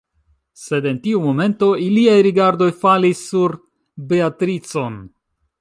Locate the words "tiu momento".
1.03-1.69